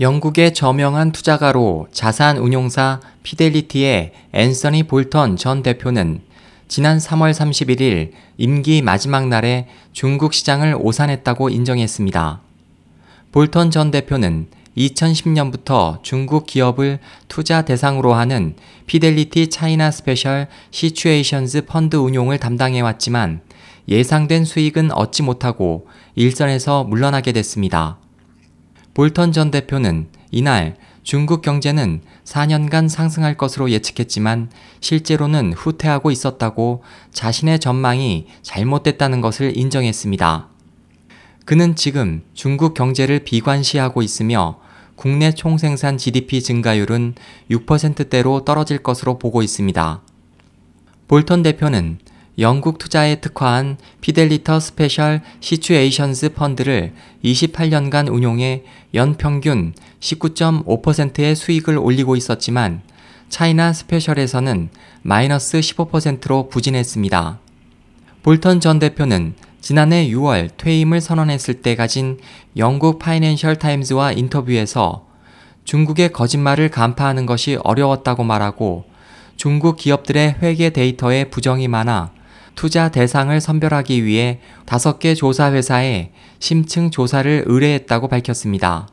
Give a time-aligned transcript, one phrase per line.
[0.00, 6.20] 영국의 저명한 투자가로 자산 운용사 피델리티의 앤서니 볼턴 전 대표는
[6.68, 12.40] 지난 3월 31일 임기 마지막 날에 중국 시장을 오산했다고 인정했습니다.
[13.32, 18.54] 볼턴 전 대표는 2010년부터 중국 기업을 투자 대상으로 하는
[18.86, 23.40] 피델리티 차이나 스페셜 시츄에이션즈 펀드 운용을 담당해 왔지만
[23.88, 27.98] 예상된 수익은 얻지 못하고 일선에서 물러나게 됐습니다.
[28.98, 34.50] 볼턴 전 대표는 이날 중국 경제는 4년간 상승할 것으로 예측했지만
[34.80, 36.82] 실제로는 후퇴하고 있었다고
[37.12, 40.48] 자신의 전망이 잘못됐다는 것을 인정했습니다.
[41.44, 44.58] 그는 지금 중국 경제를 비관시하고 있으며
[44.96, 47.14] 국내 총생산 GDP 증가율은
[47.52, 50.02] 6%대로 떨어질 것으로 보고 있습니다.
[51.06, 51.98] 볼턴 대표는
[52.38, 56.92] 영국 투자에 특화한 피델리티 스페셜 시츄에이션스 펀드를
[57.24, 58.62] 28년간 운용해
[58.94, 62.82] 연평균 19.5%의 수익을 올리고 있었지만
[63.28, 64.68] 차이나 스페셜에서는
[65.02, 67.40] 마이너스 15%로 부진했습니다.
[68.22, 72.18] 볼턴 전 대표는 지난해 6월 퇴임을 선언했을 때 가진
[72.56, 75.06] 영국 파이낸셜 타임즈와 인터뷰에서
[75.64, 78.84] 중국의 거짓말을 간파하는 것이 어려웠다고 말하고
[79.36, 82.17] 중국 기업들의 회계 데이터에 부정이 많아
[82.58, 88.88] 투자 대상을 선별하기 위해 다섯 개 조사 회사에 심층 조사를 의뢰했다고 밝혔습니다.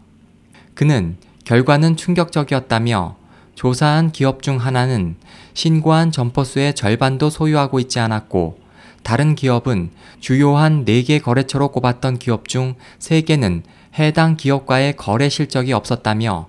[0.76, 3.16] 그는 결과는 충격적이었다며
[3.56, 5.16] 조사한 기업 중 하나는
[5.56, 8.60] 신고한 점포수의 절반도 소유하고 있지 않았고
[9.02, 13.64] 다른 기업은 주요한 4개 거래처로 꼽았던 기업 중 3개는
[13.98, 16.48] 해당 기업과의 거래 실적이 없었다며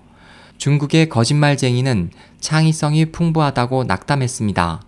[0.59, 4.86] 중국의 거짓말쟁이는 창의성이 풍부하다고 낙담했습니다.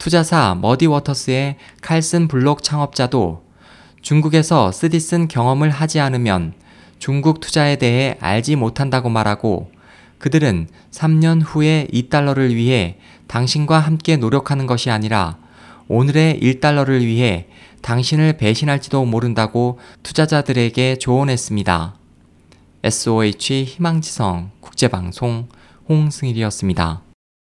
[0.00, 3.44] 투자사 머디 워터스의 칼슨 블록 창업자도
[4.00, 6.54] 중국에서 쓰디쓴 경험을 하지 않으면
[6.98, 9.70] 중국 투자에 대해 알지 못한다고 말하고
[10.18, 15.36] 그들은 3년 후에 2달러를 위해 당신과 함께 노력하는 것이 아니라
[15.88, 17.48] 오늘의 1달러를 위해
[17.82, 21.94] 당신을 배신할지도 모른다고 투자자들에게 조언했습니다.
[22.84, 25.48] SOH 희망지성 국제방송
[25.90, 27.09] 홍승일이었습니다.